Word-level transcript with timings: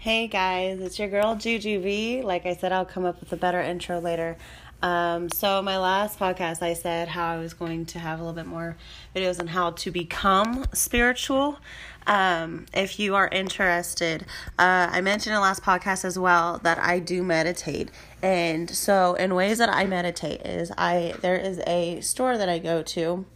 Hey 0.00 0.28
guys, 0.28 0.78
it's 0.80 0.96
your 0.96 1.08
girl 1.08 1.34
Juju 1.34 1.80
V. 1.80 2.22
Like 2.22 2.46
I 2.46 2.54
said, 2.54 2.70
I'll 2.70 2.84
come 2.84 3.04
up 3.04 3.18
with 3.18 3.32
a 3.32 3.36
better 3.36 3.60
intro 3.60 3.98
later. 3.98 4.36
Um, 4.80 5.28
so 5.28 5.60
my 5.60 5.76
last 5.76 6.20
podcast, 6.20 6.62
I 6.62 6.74
said 6.74 7.08
how 7.08 7.26
I 7.32 7.38
was 7.38 7.52
going 7.52 7.84
to 7.86 7.98
have 7.98 8.20
a 8.20 8.22
little 8.22 8.36
bit 8.36 8.46
more 8.46 8.76
videos 9.12 9.40
on 9.40 9.48
how 9.48 9.72
to 9.72 9.90
become 9.90 10.66
spiritual. 10.72 11.58
Um, 12.06 12.66
if 12.72 13.00
you 13.00 13.16
are 13.16 13.26
interested, 13.26 14.22
uh, 14.56 14.86
I 14.88 15.00
mentioned 15.00 15.32
in 15.32 15.34
the 15.34 15.40
last 15.40 15.64
podcast 15.64 16.04
as 16.04 16.16
well 16.16 16.60
that 16.62 16.78
I 16.78 17.00
do 17.00 17.24
meditate, 17.24 17.90
and 18.22 18.70
so 18.70 19.14
in 19.14 19.34
ways 19.34 19.58
that 19.58 19.68
I 19.68 19.84
meditate 19.86 20.46
is 20.46 20.70
I 20.78 21.14
there 21.22 21.36
is 21.36 21.60
a 21.66 22.00
store 22.02 22.38
that 22.38 22.48
I 22.48 22.60
go 22.60 22.82
to. 22.82 23.26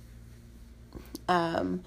Um, 1.29 1.83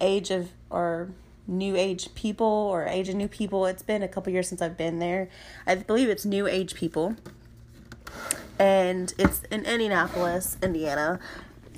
age 0.00 0.30
of 0.30 0.52
or 0.70 1.10
new 1.46 1.76
age 1.76 2.14
people 2.14 2.46
or 2.46 2.86
age 2.86 3.08
of 3.08 3.14
new 3.14 3.28
people. 3.28 3.66
It's 3.66 3.82
been 3.82 4.02
a 4.02 4.08
couple 4.08 4.32
years 4.32 4.48
since 4.48 4.62
I've 4.62 4.76
been 4.76 4.98
there. 4.98 5.28
I 5.66 5.76
believe 5.76 6.08
it's 6.08 6.24
new 6.24 6.46
age 6.46 6.74
people. 6.74 7.16
And 8.58 9.12
it's 9.18 9.42
in 9.50 9.64
Indianapolis, 9.64 10.56
Indiana. 10.62 11.20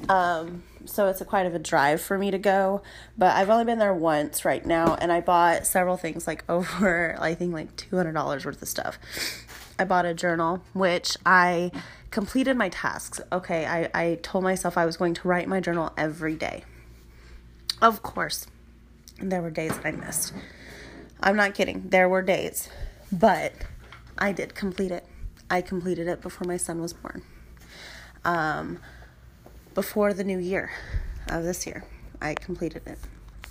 Um, 0.09 0.63
so 0.85 1.07
it's 1.07 1.21
a 1.21 1.25
quite 1.25 1.47
of 1.47 1.55
a 1.55 1.59
drive 1.59 2.01
for 2.01 2.19
me 2.19 2.31
to 2.31 2.39
go, 2.39 2.83
but 3.17 3.35
I've 3.37 3.51
only 3.51 3.65
been 3.65 3.79
there 3.79 3.93
once 3.93 4.45
right 4.45 4.65
now 4.65 4.95
and 4.95 5.13
I 5.13 5.21
bought 5.21 5.67
several 5.67 5.97
things 5.97 6.27
like 6.27 6.45
over 6.49 7.17
I 7.21 7.35
think 7.35 7.53
like 7.53 7.77
$200 7.77 8.45
worth 8.45 8.63
of 8.63 8.69
stuff. 8.69 8.99
I 9.79 9.85
bought 9.85 10.07
a 10.07 10.15
journal 10.15 10.63
which 10.73 11.17
I 11.25 11.71
completed 12.11 12.57
my 12.57 12.69
tasks. 12.69 13.21
Okay, 13.31 13.67
I 13.67 13.91
I 13.95 14.19
told 14.23 14.45
myself 14.45 14.79
I 14.79 14.87
was 14.87 14.97
going 14.97 15.15
to 15.15 15.29
write 15.29 15.47
my 15.47 15.61
journal 15.61 15.93
every 15.97 16.35
day. 16.35 16.65
Of 17.81 18.03
course, 18.03 18.47
there 19.21 19.43
were 19.43 19.51
days 19.51 19.77
that 19.77 19.87
I 19.87 19.91
missed. 19.93 20.33
I'm 21.21 21.37
not 21.37 21.55
kidding. 21.55 21.89
There 21.89 22.09
were 22.09 22.23
days, 22.23 22.69
but 23.11 23.53
I 24.17 24.33
did 24.33 24.55
complete 24.55 24.91
it. 24.91 25.05
I 25.51 25.63
completed 25.63 26.09
it 26.09 26.21
before 26.21 26.47
my 26.47 26.57
son 26.57 26.81
was 26.81 26.93
born. 26.93 27.23
Um, 28.25 28.79
before 29.75 30.13
the 30.13 30.25
new 30.25 30.39
year 30.39 30.71
of 31.29 31.45
this 31.45 31.67
year, 31.67 31.85
I 32.21 32.35
completed 32.35 32.83
it. 32.87 32.99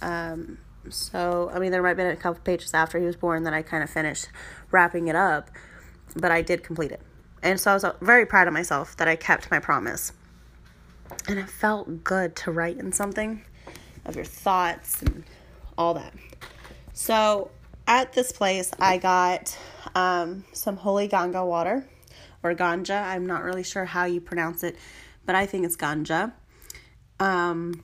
Um, 0.02 0.60
so, 0.90 1.52
I 1.54 1.60
mean, 1.60 1.72
there 1.72 1.82
might 1.82 1.90
have 1.90 1.98
been 1.98 2.08
a 2.08 2.16
couple 2.16 2.42
pages 2.44 2.74
after 2.74 3.00
he 3.00 3.06
was 3.06 3.16
born 3.16 3.44
that 3.44 3.54
I 3.54 3.62
kind 3.62 3.84
of 3.84 3.90
finished 3.90 4.30
wrapping 4.72 5.08
it 5.08 5.16
up, 5.16 5.50
but 6.16 6.32
I 6.32 6.42
did 6.42 6.64
complete 6.64 6.92
it. 6.92 7.02
And 7.44 7.60
so 7.60 7.72
I 7.72 7.74
was 7.74 7.86
very 8.02 8.26
proud 8.26 8.48
of 8.48 8.54
myself 8.54 8.96
that 8.98 9.08
I 9.08 9.16
kept 9.16 9.52
my 9.52 9.60
promise. 9.60 10.14
And 11.28 11.40
it 11.40 11.50
felt 11.50 12.04
good 12.04 12.36
to 12.38 12.52
write 12.52 12.78
in 12.78 12.92
something 12.92 13.44
of 14.06 14.16
your 14.16 14.26
thoughts 14.26 15.02
and 15.02 15.24
all 15.78 15.94
that. 15.96 16.14
So 16.94 17.52
at 17.88 18.14
this 18.14 18.32
place, 18.32 18.72
I 18.80 18.98
got 18.98 19.58
um, 19.96 20.44
some 20.52 20.78
holy 20.78 21.08
ganga 21.08 21.46
water 21.46 21.88
or 22.44 22.54
ganja. 22.54 23.04
I'm 23.04 23.26
not 23.26 23.44
really 23.44 23.64
sure 23.64 23.86
how 23.86 24.06
you 24.06 24.22
pronounce 24.22 24.64
it, 24.64 24.76
but 25.26 25.36
I 25.36 25.46
think 25.46 25.66
it's 25.66 25.78
ganja. 25.78 26.34
Um, 27.20 27.84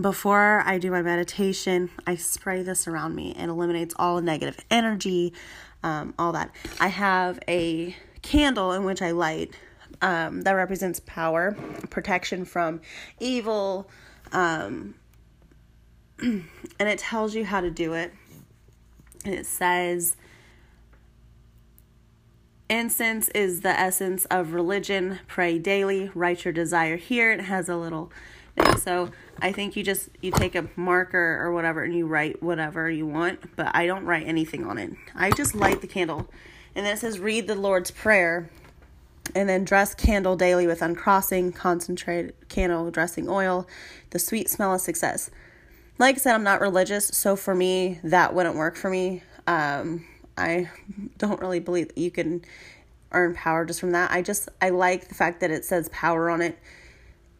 before 0.00 0.62
I 0.64 0.78
do 0.78 0.90
my 0.90 1.02
meditation, 1.02 1.90
I 2.06 2.16
spray 2.16 2.62
this 2.62 2.86
around 2.86 3.14
me 3.14 3.34
and 3.36 3.50
eliminates 3.50 3.94
all 3.98 4.20
negative 4.20 4.58
energy, 4.70 5.32
um, 5.82 6.14
all 6.18 6.32
that. 6.32 6.50
I 6.78 6.88
have 6.88 7.40
a 7.48 7.96
candle 8.22 8.72
in 8.72 8.84
which 8.84 9.00
I 9.02 9.12
light 9.12 9.54
um, 10.02 10.42
that 10.42 10.52
represents 10.52 11.00
power, 11.00 11.56
protection 11.90 12.44
from 12.44 12.80
evil, 13.18 13.88
um, 14.32 14.94
and 16.22 16.44
it 16.78 16.98
tells 16.98 17.34
you 17.34 17.44
how 17.44 17.60
to 17.60 17.70
do 17.70 17.94
it. 17.94 18.12
And 19.24 19.34
it 19.34 19.46
says, 19.46 20.16
Incense 22.70 23.28
is 23.30 23.62
the 23.62 23.70
essence 23.70 24.26
of 24.26 24.52
religion. 24.52 25.20
Pray 25.26 25.58
daily. 25.58 26.10
Write 26.14 26.44
your 26.44 26.52
desire 26.52 26.96
here. 26.96 27.32
It 27.32 27.40
has 27.42 27.68
a 27.68 27.76
little 27.76 28.12
thing. 28.56 28.76
So 28.76 29.10
I 29.40 29.52
think 29.52 29.76
you 29.76 29.82
just 29.82 30.10
you 30.20 30.30
take 30.32 30.54
a 30.54 30.68
marker 30.76 31.38
or 31.40 31.52
whatever 31.52 31.82
and 31.82 31.94
you 31.94 32.06
write 32.06 32.42
whatever 32.42 32.90
you 32.90 33.06
want. 33.06 33.56
But 33.56 33.74
I 33.74 33.86
don't 33.86 34.04
write 34.04 34.26
anything 34.26 34.66
on 34.66 34.76
it. 34.76 34.92
I 35.14 35.30
just 35.30 35.54
light 35.54 35.80
the 35.80 35.86
candle, 35.86 36.28
and 36.74 36.84
then 36.84 36.94
it 36.94 36.98
says 36.98 37.18
read 37.18 37.46
the 37.46 37.54
Lord's 37.54 37.90
prayer, 37.90 38.50
and 39.34 39.48
then 39.48 39.64
dress 39.64 39.94
candle 39.94 40.36
daily 40.36 40.66
with 40.66 40.82
uncrossing, 40.82 41.52
concentrated 41.52 42.34
candle 42.48 42.90
dressing 42.90 43.28
oil, 43.28 43.66
the 44.10 44.18
sweet 44.18 44.50
smell 44.50 44.74
of 44.74 44.80
success 44.82 45.30
like 45.98 46.16
I 46.16 46.18
said, 46.18 46.34
I'm 46.34 46.44
not 46.44 46.60
religious, 46.60 47.08
so 47.08 47.36
for 47.36 47.54
me, 47.54 48.00
that 48.04 48.34
wouldn't 48.34 48.56
work 48.56 48.76
for 48.76 48.88
me. 48.88 49.22
Um, 49.46 50.04
I 50.36 50.70
don't 51.18 51.40
really 51.40 51.60
believe 51.60 51.88
that 51.88 51.98
you 51.98 52.10
can 52.10 52.44
earn 53.12 53.34
power 53.34 53.64
just 53.64 53.80
from 53.80 53.92
that. 53.92 54.10
I 54.10 54.22
just 54.22 54.48
I 54.60 54.70
like 54.70 55.08
the 55.08 55.14
fact 55.14 55.40
that 55.40 55.50
it 55.50 55.64
says 55.64 55.88
power 55.90 56.30
on 56.30 56.42
it. 56.42 56.58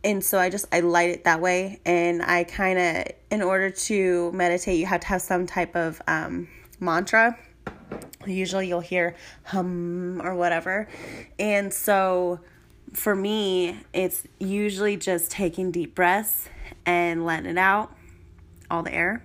And 0.04 0.24
so 0.24 0.38
I 0.38 0.48
just 0.48 0.66
I 0.72 0.80
light 0.80 1.10
it 1.10 1.24
that 1.24 1.40
way 1.40 1.80
and 1.84 2.22
I 2.22 2.44
kind 2.44 2.78
of 2.78 3.04
in 3.30 3.42
order 3.42 3.68
to 3.68 4.32
meditate 4.32 4.78
you 4.78 4.86
have 4.86 5.00
to 5.00 5.06
have 5.08 5.20
some 5.22 5.46
type 5.46 5.76
of 5.76 6.00
um, 6.06 6.48
mantra. 6.80 7.36
Usually 8.26 8.68
you'll 8.68 8.80
hear 8.80 9.16
hum 9.44 10.20
or 10.22 10.34
whatever. 10.34 10.88
And 11.38 11.72
so 11.72 12.40
for 12.94 13.14
me, 13.14 13.80
it's 13.92 14.22
usually 14.38 14.96
just 14.96 15.30
taking 15.30 15.70
deep 15.70 15.94
breaths 15.94 16.48
and 16.86 17.26
letting 17.26 17.50
it 17.50 17.58
out 17.58 17.92
all 18.70 18.82
the 18.82 18.92
air. 18.92 19.24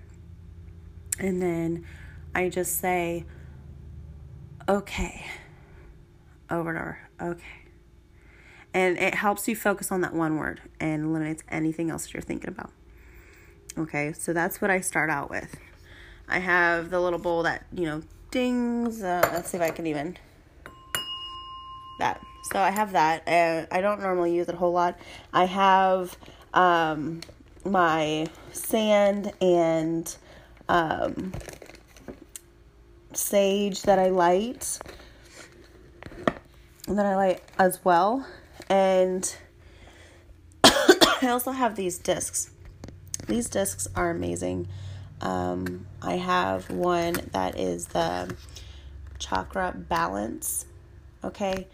And 1.19 1.41
then 1.41 1.85
I 2.33 2.49
just 2.49 2.79
say, 2.79 3.25
okay, 4.67 5.25
over 6.49 6.69
and 6.69 6.79
over, 6.79 6.99
okay. 7.21 7.43
And 8.73 8.97
it 8.97 9.15
helps 9.15 9.47
you 9.47 9.55
focus 9.55 9.91
on 9.91 10.01
that 10.01 10.13
one 10.13 10.37
word 10.37 10.61
and 10.79 11.05
eliminates 11.05 11.43
anything 11.49 11.91
else 11.91 12.11
you're 12.13 12.21
thinking 12.21 12.49
about. 12.49 12.71
Okay, 13.77 14.13
so 14.13 14.33
that's 14.33 14.61
what 14.61 14.71
I 14.71 14.81
start 14.81 15.09
out 15.09 15.29
with. 15.29 15.55
I 16.27 16.39
have 16.39 16.89
the 16.89 16.99
little 16.99 17.19
bowl 17.19 17.43
that, 17.43 17.65
you 17.71 17.85
know, 17.85 18.01
dings. 18.31 19.03
Uh, 19.03 19.27
let's 19.33 19.49
see 19.49 19.57
if 19.57 19.63
I 19.63 19.69
can 19.69 19.85
even. 19.85 20.17
That. 21.99 22.21
So 22.51 22.59
I 22.59 22.71
have 22.71 22.93
that. 22.93 23.23
and 23.27 23.67
I 23.71 23.81
don't 23.81 24.01
normally 24.01 24.35
use 24.35 24.49
it 24.49 24.55
a 24.55 24.57
whole 24.57 24.71
lot. 24.71 24.99
I 25.31 25.45
have 25.45 26.17
um, 26.53 27.21
my 27.66 28.28
sand 28.51 29.31
and 29.41 30.16
um, 30.69 31.34
sage 33.13 33.84
that 33.84 34.00
I 34.00 34.09
light 34.09 34.79
that 36.88 37.06
I 37.06 37.16
light 37.16 37.41
as 37.57 37.84
well. 37.84 38.25
And 38.69 39.35
I 40.63 41.28
also 41.29 41.52
have 41.52 41.75
these 41.75 41.97
discs. 41.97 42.52
These 43.28 43.50
discs 43.50 43.88
are 43.96 44.09
amazing. 44.09 44.68
Um, 45.22 45.88
I 46.02 46.16
have 46.16 46.69
one 46.69 47.13
that 47.31 47.57
is 47.57 47.88
the 47.88 48.35
chakra 49.19 49.73
balance. 49.75 50.66
Okay. 51.23 51.68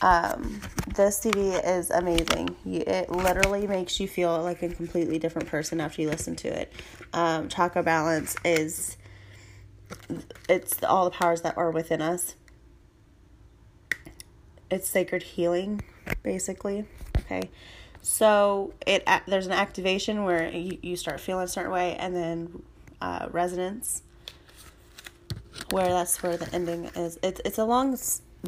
Um, 0.00 0.60
this 0.94 1.18
CD 1.18 1.50
is 1.50 1.90
amazing. 1.90 2.54
It 2.64 3.10
literally 3.10 3.66
makes 3.66 3.98
you 3.98 4.06
feel 4.06 4.42
like 4.42 4.62
a 4.62 4.68
completely 4.68 5.18
different 5.18 5.48
person 5.48 5.80
after 5.80 6.02
you 6.02 6.08
listen 6.08 6.36
to 6.36 6.48
it. 6.48 6.72
Um, 7.12 7.48
Chakra 7.48 7.82
Balance 7.82 8.36
is 8.44 8.96
it's 10.48 10.82
all 10.82 11.04
the 11.04 11.10
powers 11.10 11.42
that 11.42 11.56
are 11.56 11.70
within 11.70 12.00
us. 12.00 12.34
It's 14.70 14.88
sacred 14.88 15.22
healing, 15.22 15.82
basically. 16.22 16.84
Okay, 17.18 17.50
so 18.02 18.74
it 18.86 19.06
there's 19.26 19.46
an 19.46 19.52
activation 19.52 20.24
where 20.24 20.48
you, 20.50 20.78
you 20.82 20.96
start 20.96 21.20
feeling 21.20 21.44
a 21.44 21.48
certain 21.48 21.72
way, 21.72 21.96
and 21.96 22.14
then 22.14 22.62
uh, 23.00 23.28
resonance, 23.30 24.02
where 25.70 25.88
that's 25.88 26.22
where 26.22 26.36
the 26.36 26.52
ending 26.54 26.84
is. 26.96 27.18
It's 27.22 27.40
it's 27.44 27.58
a 27.58 27.64
long 27.64 27.98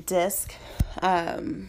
disc 0.07 0.55
um, 1.03 1.69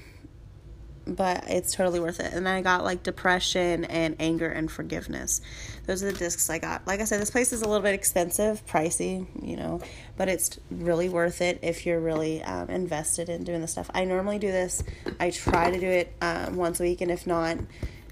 but 1.07 1.45
it's 1.47 1.73
totally 1.73 1.99
worth 1.99 2.19
it. 2.19 2.33
And 2.33 2.45
then 2.45 2.53
I 2.53 2.61
got 2.61 2.83
like 2.83 3.03
depression 3.03 3.85
and 3.85 4.15
anger 4.19 4.49
and 4.49 4.71
forgiveness. 4.71 5.41
Those 5.85 6.03
are 6.03 6.11
the 6.11 6.17
discs 6.17 6.49
I 6.49 6.59
got. 6.59 6.85
Like 6.85 6.99
I 6.99 7.05
said, 7.05 7.19
this 7.19 7.31
place 7.31 7.51
is 7.53 7.61
a 7.61 7.67
little 7.67 7.81
bit 7.81 7.93
expensive, 7.93 8.65
pricey, 8.65 9.25
you 9.41 9.55
know, 9.57 9.81
but 10.17 10.29
it's 10.29 10.59
really 10.69 11.09
worth 11.09 11.41
it 11.41 11.59
if 11.61 11.85
you're 11.85 11.99
really 11.99 12.43
um, 12.43 12.69
invested 12.69 13.29
in 13.29 13.43
doing 13.43 13.61
this 13.61 13.71
stuff. 13.71 13.89
I 13.93 14.05
normally 14.05 14.39
do 14.39 14.51
this. 14.51 14.83
I 15.19 15.31
try 15.31 15.71
to 15.71 15.79
do 15.79 15.87
it 15.87 16.13
um, 16.21 16.55
once 16.55 16.79
a 16.79 16.83
week, 16.83 17.01
and 17.01 17.11
if 17.11 17.25
not, 17.25 17.57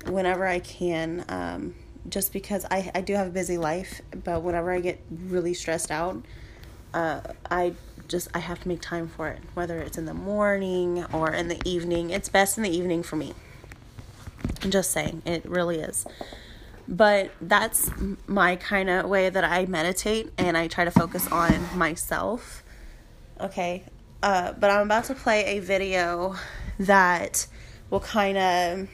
whenever 0.06 0.46
I 0.46 0.60
can. 0.60 1.26
Um, 1.30 1.76
just 2.08 2.34
because 2.34 2.66
I, 2.72 2.90
I 2.96 3.02
do 3.02 3.14
have 3.14 3.28
a 3.28 3.32
busy 3.32 3.58
life, 3.58 4.02
but 4.24 4.42
whenever 4.42 4.72
I 4.72 4.80
get 4.80 5.00
really 5.10 5.54
stressed 5.54 5.92
out, 5.92 6.24
uh, 6.94 7.22
I 7.52 7.74
just 8.10 8.28
I 8.34 8.40
have 8.40 8.60
to 8.62 8.68
make 8.68 8.82
time 8.82 9.08
for 9.08 9.30
it, 9.30 9.40
whether 9.54 9.80
it's 9.80 9.98
in 9.98 10.06
the 10.06 10.14
morning 10.14 11.06
or 11.14 11.32
in 11.34 11.48
the 11.48 11.62
evening. 11.66 12.10
It's 12.10 12.30
best 12.30 12.58
in 12.58 12.64
the 12.64 12.70
evening 12.70 13.04
for 13.04 13.16
me. 13.16 13.34
I'm 14.62 14.72
just 14.72 14.92
saying, 14.92 15.22
it 15.26 15.46
really 15.46 15.80
is. 15.80 16.06
But 16.88 17.32
that's 17.40 17.92
my 18.28 18.56
kind 18.56 18.90
of 18.90 19.08
way 19.08 19.30
that 19.30 19.44
I 19.44 19.66
meditate 19.68 20.34
and 20.38 20.58
I 20.58 20.68
try 20.68 20.86
to 20.86 20.92
focus 20.92 21.32
on 21.32 21.78
myself 21.78 22.64
okay? 23.40 23.84
Uh, 24.22 24.54
but 24.54 24.70
I'm 24.70 24.86
about 24.86 25.06
to 25.06 25.16
play 25.16 25.58
a 25.58 25.60
video 25.60 26.36
that 26.80 27.48
will 27.90 28.00
kind 28.00 28.38
of. 28.38 28.90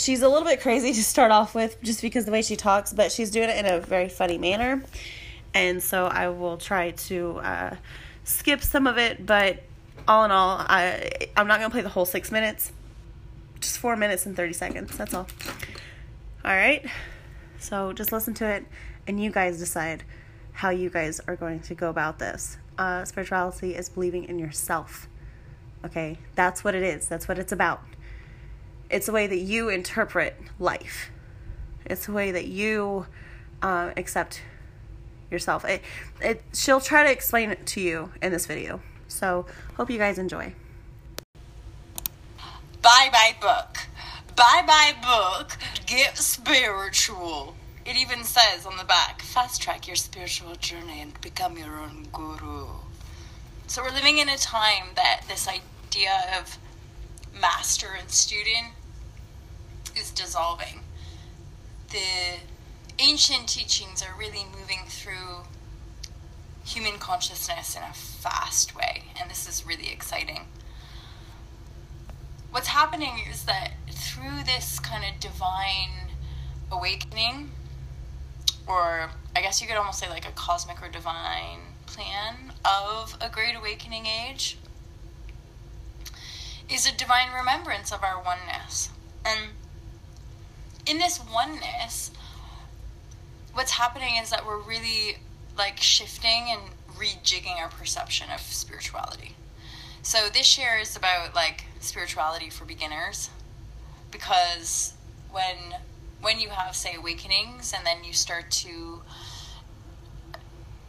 She's 0.00 0.22
a 0.22 0.28
little 0.28 0.46
bit 0.46 0.60
crazy 0.60 0.92
to 0.94 1.02
start 1.02 1.30
off 1.30 1.54
with 1.54 1.80
just 1.82 2.02
because 2.02 2.24
the 2.24 2.32
way 2.32 2.42
she 2.42 2.56
talks, 2.56 2.92
but 2.92 3.12
she's 3.12 3.30
doing 3.30 3.48
it 3.48 3.64
in 3.64 3.66
a 3.66 3.80
very 3.80 4.08
funny 4.08 4.38
manner. 4.38 4.82
And 5.52 5.82
so 5.82 6.06
I 6.06 6.28
will 6.28 6.56
try 6.56 6.90
to 6.90 7.38
uh, 7.38 7.76
skip 8.24 8.62
some 8.62 8.86
of 8.86 8.98
it, 8.98 9.24
but 9.24 9.62
all 10.08 10.24
in 10.24 10.30
all, 10.30 10.58
I, 10.58 11.28
I'm 11.36 11.46
not 11.46 11.60
to 11.60 11.70
play 11.70 11.82
the 11.82 11.88
whole 11.88 12.04
six 12.04 12.32
minutes. 12.32 12.72
Just 13.60 13.78
four 13.78 13.96
minutes 13.96 14.26
and 14.26 14.36
30 14.36 14.52
seconds. 14.52 14.96
That's 14.96 15.14
all. 15.14 15.26
All 16.44 16.54
right. 16.54 16.84
So 17.58 17.92
just 17.92 18.12
listen 18.12 18.34
to 18.34 18.46
it 18.46 18.66
and 19.06 19.22
you 19.22 19.30
guys 19.30 19.58
decide 19.58 20.04
how 20.52 20.70
you 20.70 20.90
guys 20.90 21.20
are 21.26 21.36
going 21.36 21.60
to 21.60 21.74
go 21.74 21.88
about 21.88 22.18
this. 22.18 22.58
Uh, 22.76 23.04
spirituality 23.04 23.74
is 23.74 23.88
believing 23.88 24.24
in 24.24 24.38
yourself. 24.38 25.08
Okay, 25.84 26.18
that's 26.34 26.64
what 26.64 26.74
it 26.74 26.82
is. 26.82 27.08
That's 27.08 27.28
what 27.28 27.38
it's 27.38 27.52
about. 27.52 27.82
It's 28.90 29.06
the 29.06 29.12
way 29.12 29.26
that 29.26 29.38
you 29.38 29.68
interpret 29.68 30.36
life. 30.58 31.10
It's 31.84 32.06
the 32.06 32.12
way 32.12 32.30
that 32.30 32.46
you 32.46 33.06
uh, 33.62 33.92
accept 33.96 34.42
yourself. 35.34 35.64
It, 35.64 35.82
it, 36.22 36.42
she'll 36.54 36.80
try 36.80 37.04
to 37.04 37.10
explain 37.10 37.50
it 37.50 37.66
to 37.66 37.80
you 37.80 38.12
in 38.22 38.32
this 38.32 38.46
video. 38.46 38.80
So, 39.08 39.46
hope 39.76 39.90
you 39.90 39.98
guys 39.98 40.18
enjoy. 40.18 40.54
Bye 42.80 43.08
bye 43.12 43.34
book. 43.40 43.78
Bye 44.36 44.64
bye 44.66 44.94
book. 45.02 45.58
Get 45.86 46.16
spiritual. 46.16 47.54
It 47.84 47.96
even 47.96 48.24
says 48.24 48.64
on 48.64 48.76
the 48.78 48.84
back 48.84 49.20
fast 49.20 49.60
track 49.60 49.86
your 49.86 49.96
spiritual 49.96 50.54
journey 50.54 51.00
and 51.02 51.20
become 51.20 51.58
your 51.58 51.78
own 51.78 52.06
guru. 52.12 52.66
So, 53.66 53.82
we're 53.82 53.90
living 53.90 54.18
in 54.18 54.28
a 54.28 54.38
time 54.38 54.88
that 54.96 55.22
this 55.28 55.48
idea 55.48 56.38
of 56.40 56.58
master 57.38 57.88
and 57.98 58.10
student 58.10 58.72
is 59.96 60.10
dissolving. 60.10 60.80
The 61.90 62.38
ancient 62.98 63.48
teachings 63.48 64.02
are 64.02 64.18
really 64.18 64.44
moving 64.58 64.84
through 64.86 65.44
human 66.64 66.98
consciousness 66.98 67.76
in 67.76 67.82
a 67.82 67.92
fast 67.92 68.74
way, 68.74 69.04
and 69.20 69.30
this 69.30 69.48
is 69.48 69.66
really 69.66 69.90
exciting. 69.92 70.46
What's 72.50 72.68
happening 72.68 73.20
is 73.30 73.44
that 73.44 73.72
through 73.90 74.44
this 74.46 74.78
kind 74.78 75.04
of 75.04 75.20
divine 75.20 76.12
awakening, 76.70 77.50
or 78.66 79.10
I 79.36 79.40
guess 79.40 79.60
you 79.60 79.66
could 79.66 79.76
almost 79.76 79.98
say 79.98 80.08
like 80.08 80.26
a 80.26 80.32
cosmic 80.32 80.80
or 80.82 80.88
divine 80.88 81.60
plan 81.86 82.52
of 82.64 83.16
a 83.20 83.28
great 83.28 83.56
awakening 83.56 84.06
age, 84.06 84.56
is 86.70 86.86
a 86.86 86.96
divine 86.96 87.32
remembrance 87.32 87.92
of 87.92 88.02
our 88.02 88.22
oneness. 88.22 88.88
And 89.24 89.50
in 90.86 90.98
this 90.98 91.20
oneness, 91.32 92.10
what's 93.54 93.72
happening 93.72 94.16
is 94.20 94.30
that 94.30 94.44
we're 94.44 94.58
really 94.58 95.16
like 95.56 95.78
shifting 95.78 96.48
and 96.50 96.60
rejigging 96.96 97.56
our 97.56 97.68
perception 97.68 98.28
of 98.32 98.40
spirituality. 98.40 99.34
So 100.02 100.28
this 100.28 100.58
year 100.58 100.76
is 100.78 100.96
about 100.96 101.34
like 101.34 101.64
spirituality 101.80 102.50
for 102.50 102.64
beginners 102.64 103.30
because 104.10 104.94
when 105.30 105.56
when 106.20 106.40
you 106.40 106.48
have 106.48 106.74
say 106.74 106.94
awakenings 106.94 107.72
and 107.76 107.86
then 107.86 108.04
you 108.04 108.12
start 108.12 108.50
to 108.50 109.02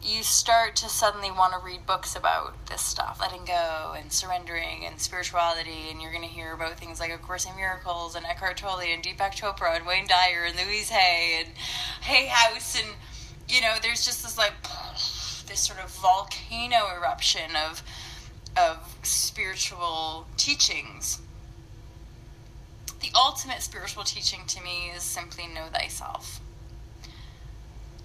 you 0.06 0.22
start 0.22 0.76
to 0.76 0.88
suddenly 0.88 1.30
want 1.30 1.52
to 1.52 1.58
read 1.58 1.86
books 1.86 2.14
about 2.14 2.66
this 2.66 2.80
stuff, 2.80 3.18
letting 3.20 3.44
go 3.44 3.94
and 3.98 4.12
surrendering 4.12 4.84
and 4.86 5.00
spirituality, 5.00 5.88
and 5.90 6.00
you're 6.00 6.12
going 6.12 6.22
to 6.22 6.28
hear 6.28 6.52
about 6.52 6.78
things 6.78 7.00
like 7.00 7.12
A 7.12 7.18
Course 7.18 7.44
in 7.44 7.56
Miracles 7.56 8.14
and 8.14 8.24
Eckhart 8.24 8.56
Tolle 8.58 8.80
and 8.80 9.02
Deepak 9.02 9.34
Chopra 9.34 9.76
and 9.76 9.86
Wayne 9.86 10.06
Dyer 10.06 10.44
and 10.46 10.56
Louise 10.56 10.90
Hay 10.90 11.42
and 11.44 11.56
Hay 12.02 12.26
House, 12.26 12.80
and 12.80 12.94
you 13.48 13.60
know, 13.60 13.74
there's 13.82 14.04
just 14.04 14.22
this 14.22 14.38
like 14.38 14.54
this 15.46 15.60
sort 15.60 15.80
of 15.82 15.90
volcano 15.90 16.88
eruption 16.96 17.56
of 17.56 17.82
of 18.56 18.96
spiritual 19.02 20.26
teachings. 20.36 21.20
The 23.00 23.10
ultimate 23.14 23.62
spiritual 23.62 24.04
teaching 24.04 24.40
to 24.46 24.62
me 24.62 24.90
is 24.94 25.02
simply 25.02 25.46
know 25.46 25.66
thyself. 25.72 26.40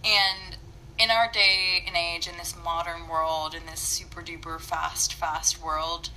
And 0.04 0.58
in 1.02 1.10
our 1.10 1.28
day 1.32 1.84
and 1.88 1.96
age, 1.96 2.28
in 2.28 2.38
this 2.38 2.56
modern 2.64 3.08
world, 3.08 3.56
in 3.56 3.66
this 3.66 3.80
super 3.80 4.22
duper 4.22 4.62
fast, 4.62 5.16
fast 5.16 5.60
world, 5.60 6.12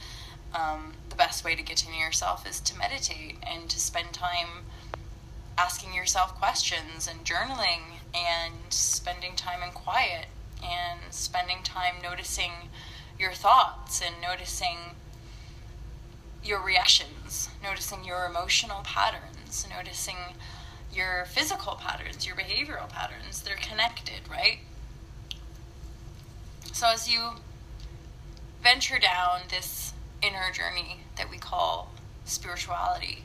um, 0.55 0.93
the 1.09 1.17
best 1.17 1.43
way 1.43 1.55
to 1.55 1.63
get 1.63 1.79
to 1.79 1.91
know 1.91 1.97
yourself 1.97 2.47
is 2.47 2.61
to 2.61 2.77
meditate 2.77 3.37
and 3.43 3.71
to 3.71 3.81
spend 3.81 4.13
time 4.13 4.67
asking 5.57 5.95
yourself 5.95 6.35
questions 6.35 7.09
and 7.09 7.25
journaling 7.25 7.81
and 8.15 8.53
spending 8.69 9.35
time 9.35 9.63
in 9.63 9.71
quiet 9.71 10.27
and 10.63 11.01
spending 11.09 11.63
time 11.63 11.95
noticing 12.03 12.53
your 13.19 13.33
thoughts 13.33 14.03
and 14.03 14.17
noticing 14.21 14.77
your 16.45 16.63
reactions, 16.63 17.49
noticing 17.63 18.05
your 18.05 18.27
emotional 18.27 18.83
patterns, 18.83 19.67
noticing 19.75 20.17
your 20.93 21.25
physical 21.25 21.75
patterns, 21.77 22.27
your 22.27 22.37
behavioral 22.37 22.89
patterns. 22.91 23.41
They're 23.41 23.57
connected, 23.57 24.21
right? 24.31 24.59
So 26.75 26.89
as 26.89 27.09
you 27.09 27.35
venture 28.61 28.99
down 28.99 29.43
this 29.49 29.93
inner 30.21 30.51
journey 30.53 31.03
that 31.17 31.31
we 31.31 31.39
call 31.39 31.93
spirituality, 32.25 33.23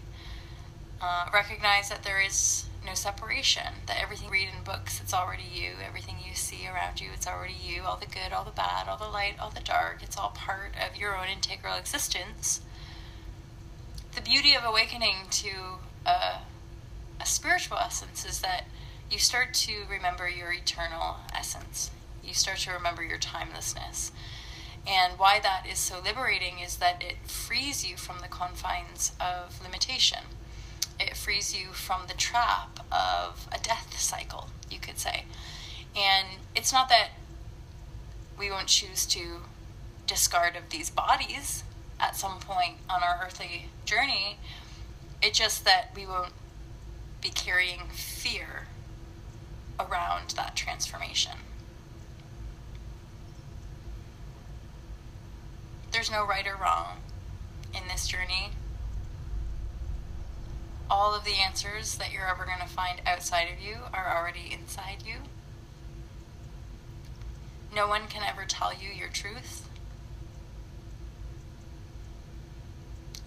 uh, 1.01 1.29
recognize 1.33 1.89
that 1.89 2.03
there 2.03 2.21
is 2.21 2.65
no 2.85 2.93
separation, 2.93 3.73
that 3.87 3.97
everything 3.99 4.27
you 4.27 4.31
read 4.33 4.49
in 4.55 4.63
books, 4.63 5.01
it's 5.01 5.15
already 5.15 5.47
you. 5.51 5.71
Everything 5.83 6.17
you 6.23 6.35
see 6.35 6.67
around 6.67 7.01
you, 7.01 7.09
it's 7.11 7.25
already 7.25 7.55
you. 7.59 7.81
All 7.81 7.97
the 7.97 8.05
good, 8.05 8.31
all 8.31 8.43
the 8.43 8.51
bad, 8.51 8.87
all 8.87 8.97
the 8.97 9.09
light, 9.09 9.33
all 9.39 9.49
the 9.49 9.61
dark, 9.61 10.03
it's 10.03 10.15
all 10.15 10.29
part 10.29 10.75
of 10.75 10.95
your 10.95 11.17
own 11.17 11.27
integral 11.27 11.75
existence. 11.75 12.61
The 14.13 14.21
beauty 14.21 14.53
of 14.53 14.63
awakening 14.63 15.25
to 15.31 15.49
a, 16.05 16.41
a 17.19 17.25
spiritual 17.25 17.77
essence 17.77 18.23
is 18.27 18.41
that 18.41 18.65
you 19.09 19.17
start 19.17 19.55
to 19.55 19.85
remember 19.89 20.29
your 20.29 20.53
eternal 20.53 21.15
essence. 21.35 21.89
You 22.29 22.35
start 22.35 22.59
to 22.59 22.71
remember 22.71 23.03
your 23.03 23.17
timelessness. 23.17 24.13
And 24.87 25.19
why 25.19 25.41
that 25.41 25.65
is 25.69 25.77
so 25.77 25.99
liberating 26.01 26.59
is 26.59 26.77
that 26.77 27.03
it 27.03 27.17
frees 27.27 27.85
you 27.85 27.97
from 27.97 28.19
the 28.21 28.29
confines 28.29 29.11
of 29.19 29.61
limitation 29.61 30.19
it 30.99 31.15
frees 31.15 31.55
you 31.55 31.67
from 31.67 32.07
the 32.07 32.13
trap 32.13 32.79
of 32.91 33.47
a 33.51 33.57
death 33.59 33.97
cycle, 33.97 34.49
you 34.69 34.79
could 34.79 34.99
say. 34.99 35.23
And 35.95 36.27
it's 36.55 36.73
not 36.73 36.89
that 36.89 37.09
we 38.37 38.51
won't 38.51 38.67
choose 38.67 39.05
to 39.07 39.41
discard 40.05 40.55
of 40.55 40.69
these 40.69 40.89
bodies 40.89 41.63
at 41.99 42.15
some 42.15 42.39
point 42.39 42.75
on 42.89 43.01
our 43.01 43.21
earthly 43.23 43.67
journey. 43.85 44.37
It's 45.21 45.39
just 45.39 45.65
that 45.65 45.91
we 45.95 46.05
won't 46.05 46.33
be 47.21 47.29
carrying 47.29 47.87
fear 47.91 48.67
around 49.79 50.31
that 50.31 50.55
transformation. 50.55 51.37
There's 55.99 56.09
no 56.09 56.25
right 56.25 56.47
or 56.47 56.55
wrong 56.55 57.01
in 57.75 57.81
this 57.89 58.07
journey 58.07 58.51
all 60.89 61.13
of 61.13 61.25
the 61.25 61.33
answers 61.33 61.97
that 61.97 62.13
you're 62.13 62.25
ever 62.25 62.45
going 62.45 62.61
to 62.61 62.73
find 62.73 63.01
outside 63.05 63.49
of 63.51 63.59
you 63.61 63.79
are 63.93 64.15
already 64.17 64.49
inside 64.49 65.03
you. 65.05 65.15
No 67.75 67.85
one 67.85 68.07
can 68.07 68.23
ever 68.23 68.45
tell 68.47 68.71
you 68.73 68.87
your 68.97 69.09
truth. 69.09 69.67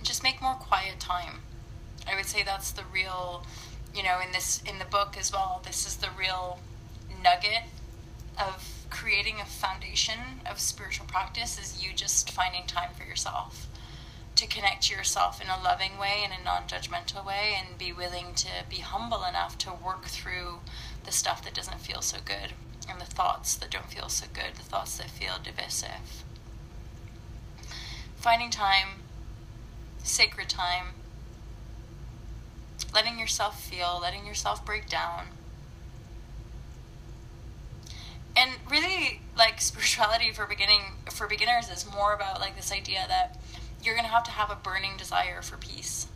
Just 0.02 0.22
make 0.22 0.40
more 0.40 0.54
quiet 0.54 0.98
time. 0.98 1.42
I 2.10 2.16
would 2.16 2.24
say 2.24 2.42
that's 2.42 2.70
the 2.70 2.84
real, 2.90 3.44
you 3.94 4.02
know, 4.02 4.18
in 4.24 4.32
this 4.32 4.62
in 4.66 4.78
the 4.78 4.86
book 4.86 5.18
as 5.20 5.30
well. 5.30 5.60
This 5.62 5.86
is 5.86 5.96
the 5.96 6.08
real 6.18 6.58
nugget 7.22 7.64
of 8.40 8.81
creating 8.92 9.40
a 9.40 9.44
foundation 9.44 10.18
of 10.48 10.60
spiritual 10.60 11.06
practice 11.06 11.58
is 11.58 11.82
you 11.84 11.92
just 11.94 12.30
finding 12.30 12.66
time 12.66 12.90
for 12.94 13.04
yourself 13.04 13.66
to 14.36 14.46
connect 14.46 14.84
to 14.84 14.94
yourself 14.94 15.40
in 15.40 15.48
a 15.48 15.62
loving 15.62 15.98
way, 15.98 16.22
in 16.24 16.30
a 16.30 16.44
non 16.44 16.62
judgmental 16.64 17.24
way, 17.24 17.54
and 17.58 17.78
be 17.78 17.92
willing 17.92 18.34
to 18.34 18.48
be 18.68 18.76
humble 18.76 19.24
enough 19.24 19.56
to 19.58 19.72
work 19.72 20.04
through 20.04 20.60
the 21.04 21.12
stuff 21.12 21.42
that 21.42 21.54
doesn't 21.54 21.80
feel 21.80 22.02
so 22.02 22.18
good 22.24 22.52
and 22.88 23.00
the 23.00 23.06
thoughts 23.06 23.54
that 23.54 23.70
don't 23.70 23.90
feel 23.90 24.08
so 24.08 24.26
good, 24.32 24.54
the 24.54 24.62
thoughts 24.62 24.98
that 24.98 25.08
feel 25.08 25.34
divisive. 25.42 26.24
Finding 28.16 28.50
time, 28.50 29.02
sacred 30.02 30.48
time, 30.48 30.88
letting 32.94 33.18
yourself 33.18 33.62
feel, 33.62 33.98
letting 34.00 34.26
yourself 34.26 34.64
break 34.64 34.88
down, 34.88 35.26
and 38.36 38.50
really 38.70 39.20
like 39.36 39.60
spirituality 39.60 40.32
for 40.32 40.46
beginning 40.46 40.82
for 41.10 41.26
beginners 41.26 41.68
is 41.68 41.86
more 41.92 42.14
about 42.14 42.40
like 42.40 42.56
this 42.56 42.72
idea 42.72 43.04
that 43.08 43.38
you're 43.82 43.96
to 43.96 44.02
have 44.02 44.24
to 44.24 44.30
have 44.30 44.50
a 44.50 44.56
burning 44.56 44.96
desire 44.96 45.42
for 45.42 45.56
peace. 45.56 46.06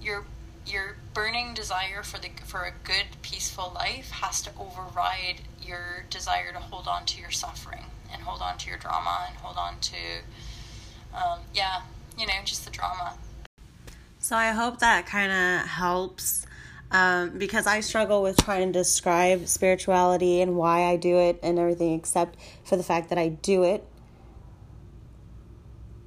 Your 0.00 0.24
your 0.66 0.96
burning 1.14 1.54
desire 1.54 2.02
for 2.02 2.18
the 2.18 2.30
for 2.44 2.64
a 2.64 2.72
good 2.84 3.06
peaceful 3.22 3.72
life 3.74 4.10
has 4.10 4.42
to 4.42 4.50
override 4.58 5.40
your 5.62 6.04
desire 6.10 6.52
to 6.52 6.58
hold 6.58 6.86
on 6.86 7.04
to 7.06 7.20
your 7.20 7.30
suffering 7.30 7.84
and 8.12 8.22
hold 8.22 8.40
on 8.40 8.58
to 8.58 8.68
your 8.68 8.78
drama 8.78 9.26
and 9.28 9.36
hold 9.38 9.56
on 9.56 9.78
to 9.80 9.96
um, 11.14 11.40
yeah 11.54 11.82
you 12.18 12.26
know 12.26 12.32
just 12.44 12.64
the 12.64 12.70
drama. 12.70 13.14
So 14.18 14.36
i 14.36 14.50
hope 14.50 14.78
that 14.80 15.06
kind 15.06 15.32
of 15.32 15.68
helps 15.68 16.46
um, 16.90 17.38
because 17.38 17.66
I 17.66 17.80
struggle 17.80 18.22
with 18.22 18.36
trying 18.38 18.72
to 18.72 18.78
describe 18.78 19.46
spirituality 19.48 20.40
and 20.40 20.56
why 20.56 20.84
I 20.84 20.96
do 20.96 21.18
it 21.18 21.38
and 21.42 21.58
everything, 21.58 21.94
except 21.94 22.38
for 22.64 22.76
the 22.76 22.82
fact 22.82 23.10
that 23.10 23.18
I 23.18 23.28
do 23.28 23.64
it 23.64 23.86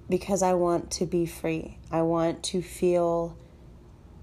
because 0.10 0.44
I 0.44 0.54
want 0.54 0.92
to 0.92 1.06
be 1.06 1.26
free. 1.26 1.78
I 1.90 2.02
want 2.02 2.44
to 2.46 2.62
feel 2.62 3.38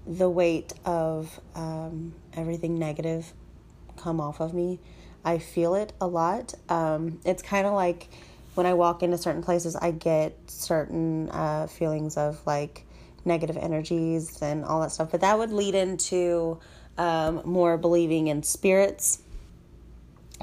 the 0.05 0.29
weight 0.29 0.73
of 0.85 1.39
um, 1.55 2.13
everything 2.33 2.77
negative 2.77 3.33
come 3.97 4.19
off 4.21 4.39
of 4.39 4.53
me. 4.53 4.79
I 5.23 5.39
feel 5.39 5.75
it 5.75 5.93
a 5.99 6.07
lot. 6.07 6.53
Um, 6.69 7.19
it's 7.25 7.41
kind 7.41 7.65
of 7.65 7.73
like 7.73 8.09
when 8.55 8.65
I 8.65 8.73
walk 8.73 9.03
into 9.03 9.17
certain 9.17 9.41
places, 9.41 9.75
I 9.75 9.91
get 9.91 10.35
certain 10.47 11.29
uh, 11.29 11.67
feelings 11.67 12.17
of 12.17 12.45
like 12.45 12.85
negative 13.25 13.57
energies 13.57 14.41
and 14.41 14.63
all 14.65 14.81
that 14.81 14.91
stuff. 14.91 15.11
But 15.11 15.21
that 15.21 15.37
would 15.37 15.51
lead 15.51 15.75
into 15.75 16.59
um, 16.97 17.41
more 17.45 17.77
believing 17.77 18.27
in 18.27 18.43
spirits. 18.43 19.21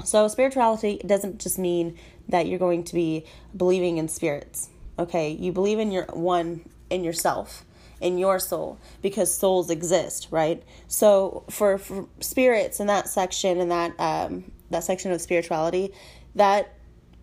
So, 0.03 0.27
spirituality 0.27 1.01
doesn't 1.05 1.39
just 1.39 1.57
mean 1.57 1.97
that 2.29 2.47
you're 2.47 2.59
going 2.59 2.83
to 2.85 2.93
be 2.93 3.25
believing 3.55 3.97
in 3.97 4.07
spirits. 4.07 4.69
Okay, 4.99 5.31
you 5.31 5.51
believe 5.51 5.79
in 5.79 5.91
your 5.91 6.05
one 6.05 6.67
in 6.89 7.03
yourself, 7.03 7.65
in 8.01 8.17
your 8.17 8.39
soul, 8.39 8.79
because 9.01 9.35
souls 9.35 9.69
exist, 9.69 10.27
right? 10.31 10.63
So, 10.87 11.43
for, 11.49 11.77
for 11.77 12.07
spirits 12.19 12.79
in 12.79 12.87
that 12.87 13.07
section 13.07 13.59
and 13.59 13.71
that 13.71 13.99
um, 13.99 14.51
that 14.69 14.83
section 14.83 15.11
of 15.11 15.21
spirituality, 15.21 15.93
that 16.35 16.73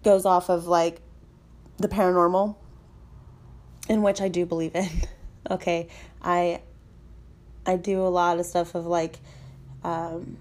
goes 0.02 0.25
off 0.25 0.49
of 0.49 0.66
like 0.66 1.00
the 1.78 1.88
paranormal, 1.88 2.56
in 3.88 4.02
which 4.02 4.20
I 4.20 4.28
do 4.28 4.46
believe 4.46 4.75
in. 4.75 4.88
okay 5.50 5.88
i 6.22 6.60
i 7.66 7.76
do 7.76 8.00
a 8.00 8.08
lot 8.08 8.38
of 8.38 8.46
stuff 8.46 8.74
of 8.74 8.86
like 8.86 9.18
um 9.82 10.36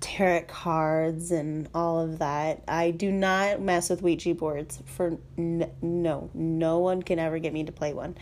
tarot 0.00 0.42
cards 0.42 1.30
and 1.30 1.68
all 1.74 2.00
of 2.00 2.18
that. 2.18 2.62
I 2.68 2.90
do 2.90 3.10
not 3.10 3.60
mess 3.60 3.90
with 3.90 4.02
ouija 4.02 4.34
boards 4.34 4.82
for 4.86 5.18
n- 5.38 5.70
no 5.82 6.30
no 6.34 6.78
one 6.78 7.02
can 7.02 7.18
ever 7.18 7.38
get 7.38 7.52
me 7.52 7.64
to 7.64 7.72
play 7.72 7.92
one. 7.92 8.16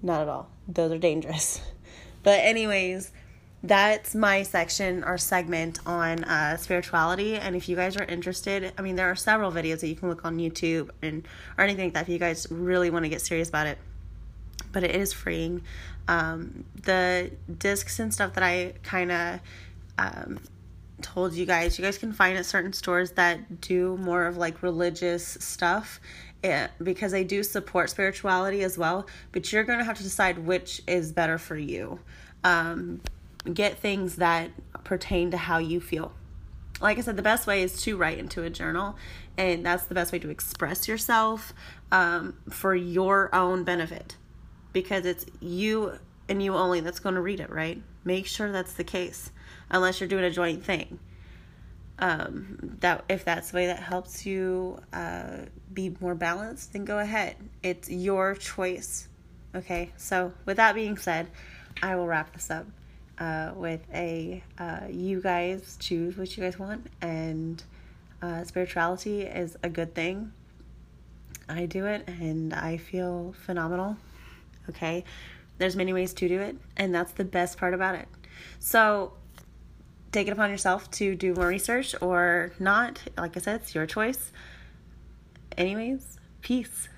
Not 0.00 0.22
at 0.22 0.28
all. 0.28 0.48
Those 0.68 0.92
are 0.92 0.98
dangerous. 0.98 1.60
But 2.24 2.38
anyways 2.44 3.10
that's 3.64 4.14
my 4.14 4.44
section 4.44 5.02
or 5.02 5.18
segment 5.18 5.80
on 5.86 6.22
uh, 6.22 6.56
spirituality. 6.56 7.34
And 7.34 7.56
if 7.56 7.68
you 7.68 7.74
guys 7.74 7.96
are 7.96 8.04
interested 8.04 8.72
i 8.78 8.82
mean 8.82 8.94
there 8.94 9.10
are 9.10 9.16
several 9.16 9.50
videos 9.50 9.80
that 9.80 9.88
you 9.88 9.96
can 9.96 10.08
look 10.08 10.24
on 10.24 10.38
youtube 10.38 10.90
and 11.02 11.26
or 11.58 11.64
anything 11.64 11.86
like 11.86 11.94
that 11.94 12.02
if 12.02 12.08
you 12.08 12.18
guys 12.18 12.46
really 12.50 12.90
want 12.90 13.04
to 13.04 13.08
get 13.08 13.20
serious 13.20 13.48
about 13.48 13.66
it 13.66 13.78
but 14.72 14.82
it 14.82 14.96
is 14.96 15.12
freeing. 15.12 15.62
Um, 16.08 16.64
the 16.82 17.30
discs 17.58 17.98
and 17.98 18.12
stuff 18.12 18.34
that 18.34 18.42
I 18.42 18.74
kind 18.82 19.12
of 19.12 19.40
um, 19.98 20.40
told 21.02 21.34
you 21.34 21.46
guys, 21.46 21.78
you 21.78 21.84
guys 21.84 21.98
can 21.98 22.12
find 22.12 22.36
at 22.38 22.46
certain 22.46 22.72
stores 22.72 23.12
that 23.12 23.60
do 23.60 23.96
more 23.98 24.26
of 24.26 24.36
like 24.36 24.62
religious 24.62 25.26
stuff. 25.26 26.00
It, 26.42 26.48
eh, 26.48 26.68
because 26.82 27.12
they 27.12 27.22
do 27.22 27.44
support 27.44 27.90
spirituality 27.90 28.64
as 28.64 28.76
well, 28.76 29.06
but 29.30 29.52
you're 29.52 29.62
going 29.62 29.78
to 29.78 29.84
have 29.84 29.98
to 29.98 30.02
decide 30.02 30.38
which 30.38 30.82
is 30.88 31.12
better 31.12 31.38
for 31.38 31.56
you. 31.56 32.00
Um, 32.42 33.00
get 33.52 33.78
things 33.78 34.16
that 34.16 34.50
pertain 34.82 35.30
to 35.30 35.36
how 35.36 35.58
you 35.58 35.80
feel. 35.80 36.12
Like 36.80 36.98
I 36.98 37.02
said, 37.02 37.16
the 37.16 37.22
best 37.22 37.46
way 37.46 37.62
is 37.62 37.80
to 37.82 37.96
write 37.96 38.18
into 38.18 38.42
a 38.42 38.50
journal, 38.50 38.96
and 39.38 39.64
that's 39.64 39.84
the 39.84 39.94
best 39.94 40.10
way 40.10 40.18
to 40.18 40.30
express 40.30 40.88
yourself 40.88 41.52
um, 41.92 42.34
for 42.50 42.74
your 42.74 43.32
own 43.32 43.62
benefit 43.62 44.16
because 44.72 45.06
it's 45.06 45.26
you 45.40 45.98
and 46.28 46.42
you 46.42 46.54
only 46.54 46.80
that's 46.80 47.00
going 47.00 47.14
to 47.14 47.20
read 47.20 47.40
it, 47.40 47.50
right? 47.50 47.82
Make 48.04 48.26
sure 48.26 48.50
that's 48.50 48.74
the 48.74 48.84
case, 48.84 49.30
unless 49.70 50.00
you're 50.00 50.08
doing 50.08 50.24
a 50.24 50.30
joint 50.30 50.64
thing. 50.64 50.98
Um, 51.98 52.76
that 52.80 53.04
if 53.08 53.24
that's 53.24 53.50
the 53.50 53.56
way 53.56 53.66
that 53.66 53.78
helps 53.78 54.26
you 54.26 54.80
uh, 54.92 55.42
be 55.72 55.94
more 56.00 56.14
balanced, 56.14 56.72
then 56.72 56.84
go 56.84 56.98
ahead. 56.98 57.36
It's 57.62 57.88
your 57.90 58.34
choice. 58.34 59.08
Okay. 59.54 59.90
So 59.96 60.32
with 60.46 60.56
that 60.56 60.74
being 60.74 60.96
said, 60.96 61.28
I 61.82 61.96
will 61.96 62.06
wrap 62.06 62.32
this 62.32 62.50
up 62.50 62.66
uh, 63.18 63.52
with 63.54 63.82
a 63.92 64.42
uh, 64.58 64.80
you 64.90 65.20
guys 65.20 65.76
choose 65.78 66.16
what 66.16 66.36
you 66.36 66.42
guys 66.42 66.58
want, 66.58 66.88
and 67.00 67.62
uh, 68.20 68.44
spirituality 68.44 69.22
is 69.22 69.56
a 69.62 69.68
good 69.68 69.94
thing. 69.94 70.32
I 71.48 71.66
do 71.66 71.86
it, 71.86 72.08
and 72.08 72.54
I 72.54 72.78
feel 72.78 73.34
phenomenal 73.44 73.96
okay? 74.68 75.04
There's 75.58 75.76
many 75.76 75.92
ways 75.92 76.12
to 76.14 76.28
do 76.28 76.40
it, 76.40 76.56
and 76.76 76.94
that's 76.94 77.12
the 77.12 77.24
best 77.24 77.58
part 77.58 77.74
about 77.74 77.94
it. 77.94 78.08
So, 78.58 79.14
take 80.10 80.26
it 80.28 80.32
upon 80.32 80.50
yourself 80.50 80.90
to 80.92 81.14
do 81.14 81.34
more 81.34 81.46
research 81.46 81.94
or 82.00 82.52
not. 82.58 83.00
Like 83.16 83.36
I 83.36 83.40
said, 83.40 83.60
it's 83.62 83.74
your 83.74 83.86
choice. 83.86 84.32
Anyways, 85.56 86.18
peace. 86.40 86.88